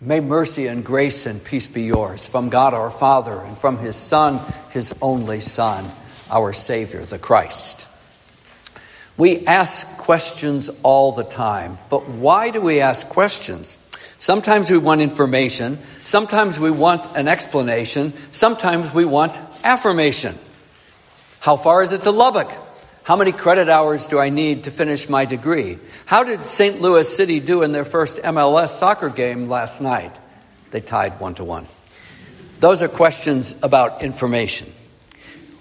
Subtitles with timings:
[0.00, 3.96] May mercy and grace and peace be yours from God our Father and from his
[3.96, 4.40] Son,
[4.70, 5.84] his only Son,
[6.30, 7.88] our Savior, the Christ.
[9.16, 13.84] We ask questions all the time, but why do we ask questions?
[14.20, 20.36] Sometimes we want information, sometimes we want an explanation, sometimes we want affirmation.
[21.40, 22.52] How far is it to Lubbock?
[23.08, 25.78] How many credit hours do I need to finish my degree?
[26.04, 26.82] How did St.
[26.82, 30.14] Louis City do in their first MLS soccer game last night?
[30.72, 31.66] They tied one to one.
[32.60, 34.70] Those are questions about information.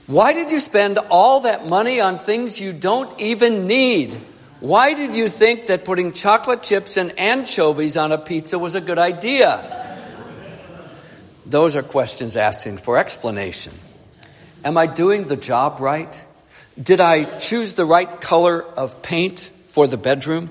[0.08, 4.12] Why did you spend all that money on things you don't even need?
[4.60, 8.82] Why did you think that putting chocolate chips and anchovies on a pizza was a
[8.82, 9.96] good idea?
[11.46, 13.72] Those are questions asking for explanation.
[14.66, 16.27] Am I doing the job right?
[16.82, 20.50] Did I choose the right color of paint for the bedroom?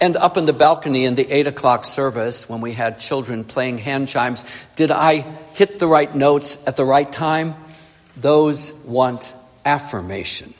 [0.00, 3.78] And up in the balcony in the eight o'clock service, when we had children playing
[3.78, 5.20] hand chimes, did I
[5.54, 7.54] hit the right notes at the right time?
[8.16, 9.32] Those want
[9.64, 10.54] affirmation.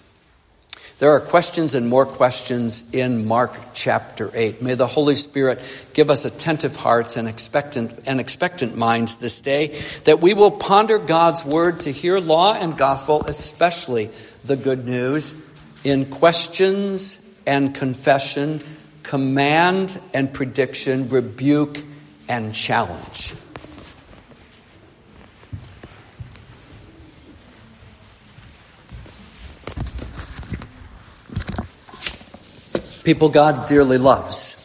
[1.03, 4.62] There are questions and more questions in Mark chapter 8.
[4.62, 5.58] May the Holy Spirit
[5.95, 10.98] give us attentive hearts and expectant, and expectant minds this day, that we will ponder
[10.98, 14.11] God's word to hear law and gospel, especially
[14.45, 15.34] the good news
[15.83, 18.62] in questions and confession,
[19.03, 21.80] command and prediction, rebuke
[22.28, 23.34] and challenge.
[33.05, 34.58] People God dearly loves.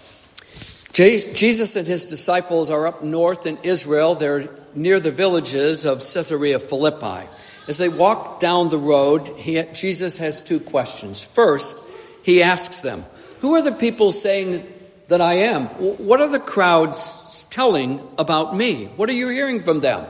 [0.93, 4.15] Jesus and his disciples are up north in Israel.
[4.15, 7.27] They're near the villages of Caesarea Philippi.
[7.67, 11.23] As they walk down the road, he, Jesus has two questions.
[11.23, 11.87] First,
[12.23, 13.03] he asks them,
[13.41, 14.65] Who are the people saying
[15.07, 15.65] that I am?
[15.65, 18.85] What are the crowds telling about me?
[18.95, 20.05] What are you hearing from them?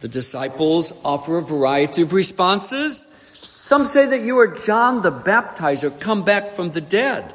[0.00, 3.06] The disciples offer a variety of responses.
[3.32, 7.32] Some say that you are John the Baptizer, come back from the dead.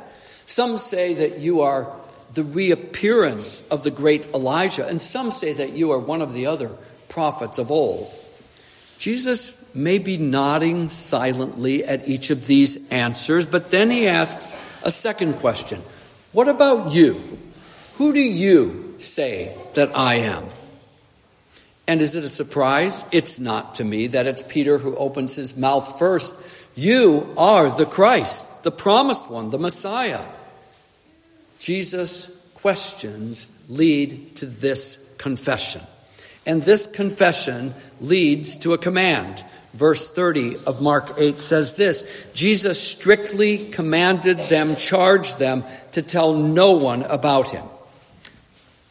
[0.58, 1.94] Some say that you are
[2.34, 6.48] the reappearance of the great Elijah, and some say that you are one of the
[6.48, 6.70] other
[7.10, 8.08] prophets of old.
[8.98, 14.90] Jesus may be nodding silently at each of these answers, but then he asks a
[14.90, 15.80] second question
[16.32, 17.22] What about you?
[18.00, 20.46] Who do you say that I am?
[21.88, 23.06] And is it a surprise?
[23.12, 26.68] It's not to me that it's Peter who opens his mouth first.
[26.76, 30.26] You are the Christ, the promised one, the Messiah.
[31.60, 35.82] Jesus' questions lead to this confession.
[36.46, 39.44] And this confession leads to a command.
[39.74, 46.34] Verse 30 of Mark 8 says this Jesus strictly commanded them, charged them to tell
[46.34, 47.66] no one about him.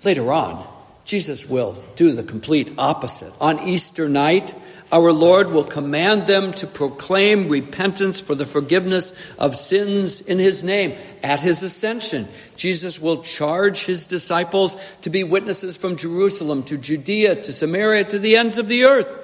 [0.05, 0.65] Later on,
[1.05, 3.33] Jesus will do the complete opposite.
[3.41, 4.55] On Easter night,
[4.93, 10.63] our Lord will command them to proclaim repentance for the forgiveness of sins in His
[10.63, 10.97] name.
[11.25, 17.43] At His ascension, Jesus will charge His disciples to be witnesses from Jerusalem to Judea
[17.43, 19.23] to Samaria to the ends of the earth.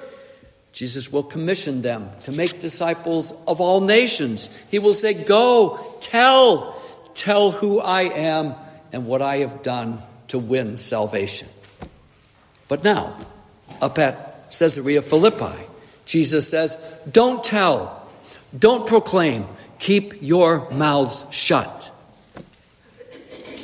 [0.73, 4.49] Jesus will commission them to make disciples of all nations.
[4.69, 6.73] He will say, Go, tell,
[7.13, 8.55] tell who I am
[8.91, 11.47] and what I have done to win salvation.
[12.67, 13.15] But now,
[13.81, 15.57] up at Caesarea Philippi.
[16.05, 16.75] Jesus says,
[17.09, 18.07] Don't tell,
[18.57, 19.45] don't proclaim,
[19.79, 21.91] keep your mouths shut.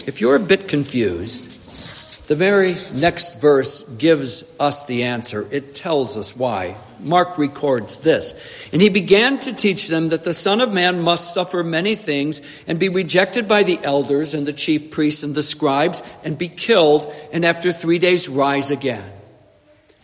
[0.08, 5.48] If you're a bit confused, the very next verse gives us the answer.
[5.52, 6.76] It tells us why.
[7.00, 8.70] Mark records this.
[8.72, 12.42] And he began to teach them that the Son of Man must suffer many things
[12.68, 16.50] and be rejected by the elders and the chief priests and the scribes and be
[16.50, 19.12] killed and after three days rise again.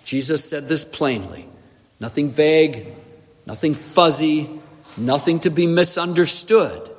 [0.05, 1.47] Jesus said this plainly.
[1.99, 2.85] Nothing vague,
[3.45, 4.49] nothing fuzzy,
[4.97, 6.89] nothing to be misunderstood.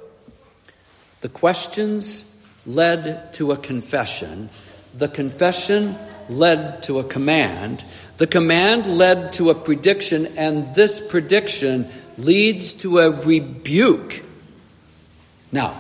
[1.21, 2.37] The questions
[2.67, 4.51] led to a confession.
[4.93, 5.95] The confession
[6.29, 7.85] led to a command.
[8.17, 11.87] The command led to a prediction, and this prediction
[12.19, 14.23] leads to a rebuke.
[15.53, 15.77] Now,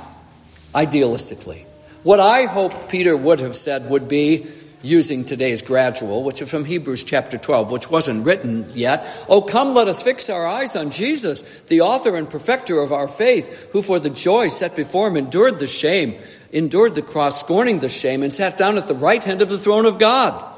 [0.72, 1.64] idealistically,
[2.04, 4.46] what I hope Peter would have said would be
[4.86, 9.04] using today's gradual, which is from Hebrews chapter 12, which wasn't written yet.
[9.28, 13.08] Oh, come, let us fix our eyes on Jesus, the author and perfecter of our
[13.08, 16.14] faith, who for the joy set before him endured the shame,
[16.52, 19.58] endured the cross, scorning the shame, and sat down at the right hand of the
[19.58, 20.52] throne of God.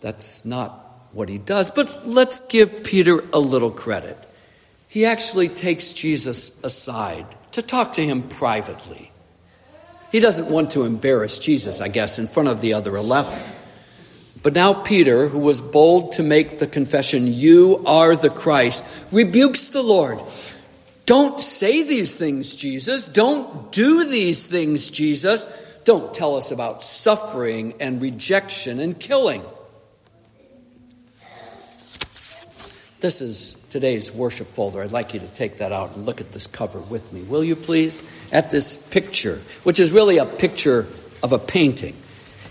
[0.00, 0.70] That's not
[1.12, 4.16] what he does, but let's give Peter a little credit.
[4.88, 9.10] He actually takes Jesus aside to talk to him privately.
[10.12, 13.38] He doesn't want to embarrass Jesus, I guess, in front of the other 11.
[14.42, 19.68] But now Peter, who was bold to make the confession, You are the Christ, rebukes
[19.68, 20.20] the Lord.
[21.04, 23.06] Don't say these things, Jesus.
[23.06, 25.44] Don't do these things, Jesus.
[25.84, 29.42] Don't tell us about suffering and rejection and killing.
[33.06, 34.82] This is today's worship folder.
[34.82, 37.44] I'd like you to take that out and look at this cover with me, will
[37.44, 38.02] you please?
[38.32, 40.88] At this picture, which is really a picture
[41.22, 41.94] of a painting.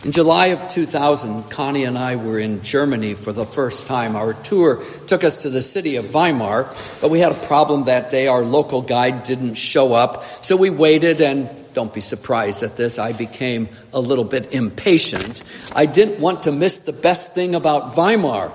[0.05, 4.15] In July of 2000, Connie and I were in Germany for the first time.
[4.15, 8.09] Our tour took us to the city of Weimar, but we had a problem that
[8.09, 8.27] day.
[8.27, 12.97] Our local guide didn't show up, so we waited and don't be surprised at this.
[12.97, 15.43] I became a little bit impatient.
[15.75, 18.53] I didn't want to miss the best thing about Weimar.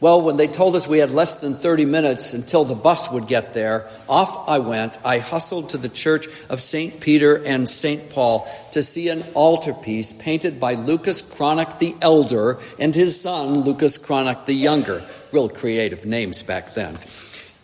[0.00, 3.26] Well, when they told us we had less than 30 minutes until the bus would
[3.26, 4.96] get there, off I went.
[5.04, 7.00] I hustled to the church of St.
[7.00, 8.08] Peter and St.
[8.10, 13.98] Paul to see an altarpiece painted by Lucas Cranach the Elder and his son, Lucas
[13.98, 15.04] Cranach the Younger.
[15.32, 16.94] Real creative names back then.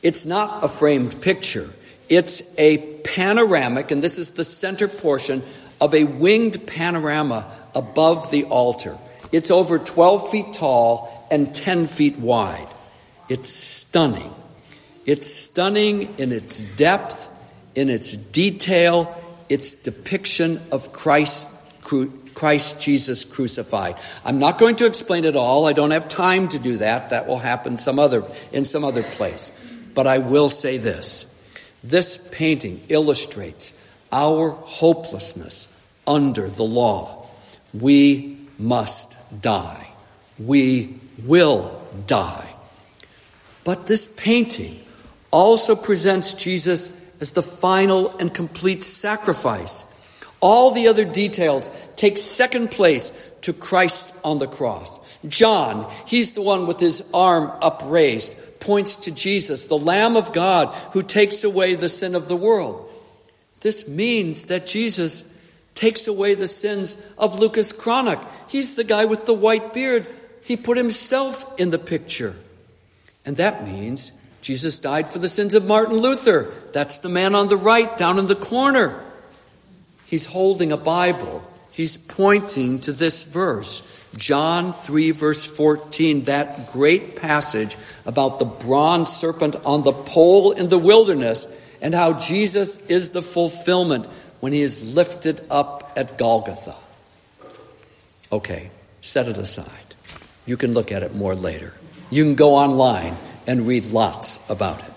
[0.02, 1.70] It's not a framed picture.
[2.08, 5.44] It's a panoramic, and this is the center portion
[5.80, 7.46] of a winged panorama
[7.76, 8.98] above the altar.
[9.30, 12.68] It's over 12 feet tall and 10 feet wide.
[13.28, 14.32] It's stunning.
[15.04, 17.28] It's stunning in its depth,
[17.74, 21.48] in its detail, its depiction of Christ,
[22.34, 23.96] Christ Jesus crucified.
[24.24, 25.66] I'm not going to explain it all.
[25.66, 27.10] I don't have time to do that.
[27.10, 28.22] That will happen some other,
[28.52, 29.50] in some other place.
[29.92, 31.24] But I will say this.
[31.82, 33.80] This painting illustrates
[34.12, 35.68] our hopelessness
[36.06, 37.26] under the law.
[37.72, 39.90] We must die.
[40.38, 42.54] We will die.
[43.64, 44.78] But this painting
[45.30, 49.90] also presents Jesus as the final and complete sacrifice.
[50.40, 55.18] All the other details take second place to Christ on the cross.
[55.26, 60.74] John, he's the one with his arm upraised, points to Jesus, the Lamb of God
[60.92, 62.90] who takes away the sin of the world.
[63.60, 65.30] This means that Jesus
[65.74, 68.22] takes away the sins of Lucas Cranach.
[68.48, 70.06] He's the guy with the white beard
[70.44, 72.36] he put himself in the picture.
[73.26, 76.52] And that means Jesus died for the sins of Martin Luther.
[76.72, 79.02] That's the man on the right, down in the corner.
[80.06, 81.42] He's holding a Bible.
[81.72, 87.76] He's pointing to this verse, John 3, verse 14, that great passage
[88.06, 91.46] about the bronze serpent on the pole in the wilderness
[91.82, 94.06] and how Jesus is the fulfillment
[94.38, 96.76] when he is lifted up at Golgotha.
[98.30, 98.70] Okay,
[99.00, 99.83] set it aside.
[100.46, 101.72] You can look at it more later.
[102.10, 104.94] You can go online and read lots about it.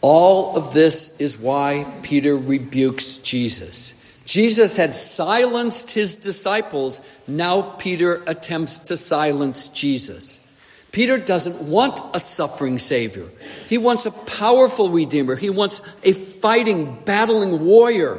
[0.00, 3.94] All of this is why Peter rebukes Jesus.
[4.24, 7.00] Jesus had silenced his disciples.
[7.26, 10.44] Now Peter attempts to silence Jesus.
[10.92, 13.26] Peter doesn't want a suffering Savior.
[13.68, 15.34] He wants a powerful Redeemer.
[15.34, 18.18] He wants a fighting, battling warrior.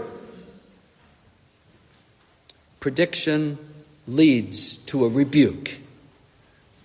[2.80, 3.58] Prediction
[4.10, 5.78] leads to a rebuke.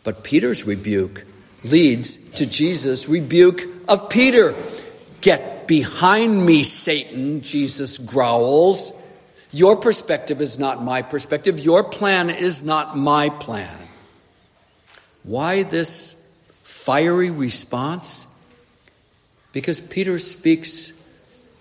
[0.04, 1.24] But Peter's rebuke
[1.64, 4.54] leads to Jesus' rebuke of Peter.
[5.22, 8.92] Get behind me, Satan, Jesus growls.
[9.50, 11.58] Your perspective is not my perspective.
[11.58, 13.78] Your plan is not my plan.
[15.22, 16.30] Why this
[16.62, 18.26] fiery response?
[19.52, 20.90] Because Peter speaks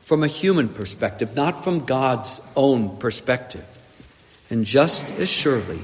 [0.02, 3.73] from a human perspective, not from God's own perspective.
[4.54, 5.80] And just as surely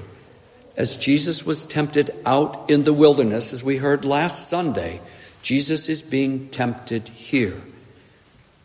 [0.77, 5.01] as Jesus was tempted out in the wilderness, as we heard last Sunday,
[5.41, 7.59] Jesus is being tempted here.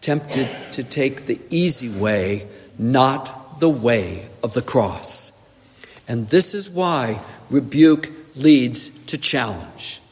[0.02, 2.46] Tempted to take the easy way,
[2.78, 5.32] not the way of the cross.
[6.06, 10.02] And this is why rebuke leads to challenge.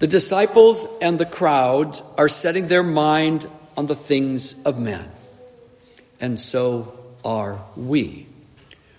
[0.00, 5.08] The disciples and the crowd are setting their mind on the things of men.
[6.20, 8.27] And so are we.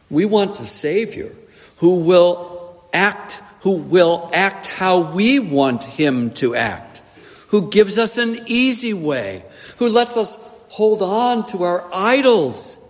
[0.10, 1.36] We want a Savior
[1.78, 7.02] who will act, who will act how we want Him to act,
[7.50, 9.44] who gives us an easy way,
[9.78, 10.36] who lets us
[10.70, 12.86] hold on to our idols.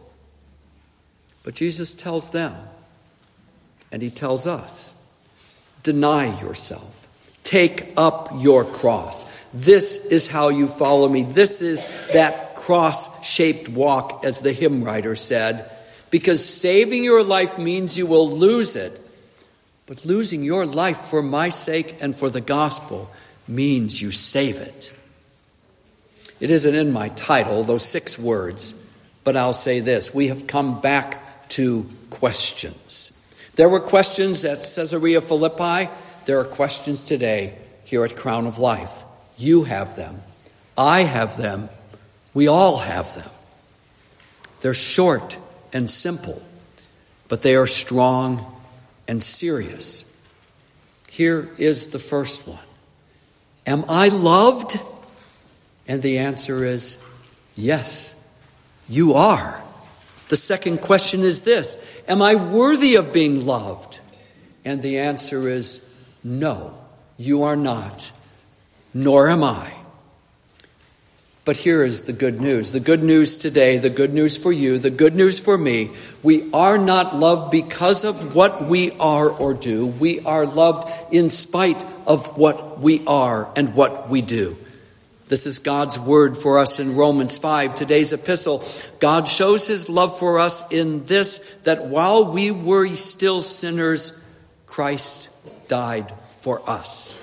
[1.44, 2.56] But Jesus tells them,
[3.92, 4.94] and He tells us,
[5.84, 7.08] deny yourself,
[7.44, 9.26] take up your cross.
[9.54, 11.24] This is how you follow me.
[11.24, 15.72] This is that cross shaped walk, as the hymn writer said
[16.12, 19.00] because saving your life means you will lose it.
[19.86, 23.10] But losing your life for my sake and for the gospel
[23.48, 24.94] means you save it.
[26.40, 28.74] It isn't in my title, those six words,
[29.24, 33.16] But I'll say this we have come back to questions.
[33.56, 35.90] There were questions at Caesarea Philippi.
[36.26, 39.04] There are questions today here at Crown of Life.
[39.38, 40.22] You have them.
[40.78, 41.70] I have them.
[42.34, 43.30] We all have them.
[44.62, 45.38] They're short
[45.74, 46.42] and simple,
[47.28, 48.46] but they are strong
[49.08, 50.06] and serious.
[51.10, 52.64] Here is the first one
[53.66, 54.80] Am I loved?
[55.88, 57.04] And the answer is
[57.56, 58.16] yes,
[58.88, 59.62] you are.
[60.30, 64.00] The second question is this Am I worthy of being loved?
[64.64, 65.86] And the answer is
[66.24, 66.74] no,
[67.18, 68.12] you are not,
[68.94, 69.74] nor am I.
[71.46, 72.74] But here is the good news.
[72.74, 75.90] The good news today, the good news for you, the good news for me.
[76.22, 79.88] We are not loved because of what we are or do.
[79.88, 84.58] We are loved in spite of what we are and what we do.
[85.30, 88.64] This is God's word for us in Romans 5, today's epistle.
[89.00, 94.22] God shows his love for us in this that while we were still sinners,
[94.66, 95.30] Christ
[95.68, 97.14] died for us.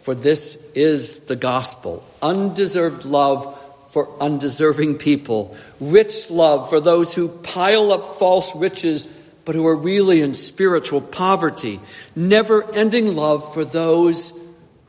[0.00, 3.56] For this is the gospel undeserved love
[3.90, 9.06] for undeserving people, rich love for those who pile up false riches
[9.44, 11.80] but who are really in spiritual poverty,
[12.14, 14.38] never ending love for those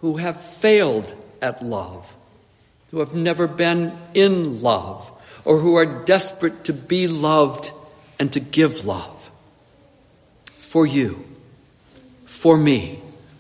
[0.01, 2.15] who have failed at love
[2.91, 5.09] who have never been in love
[5.45, 7.71] or who are desperate to be loved
[8.19, 9.31] and to give love.
[10.45, 11.23] For you,
[12.25, 12.99] for me,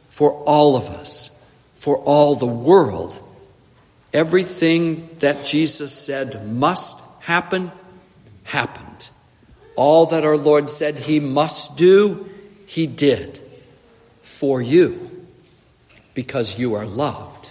[0.09, 1.37] for all of us,
[1.75, 3.19] for all the world,
[4.13, 7.71] everything that Jesus said must happen,
[8.43, 9.09] happened.
[9.75, 12.29] All that our Lord said he must do,
[12.67, 13.39] he did
[14.21, 15.09] for you
[16.13, 17.41] because you are loved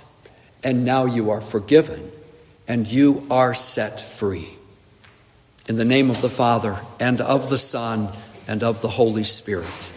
[0.62, 2.11] and now you are forgiven,
[2.69, 4.49] and you are set free.
[5.69, 8.09] In the name of the Father, and of the Son,
[8.47, 9.93] and of the Holy Spirit.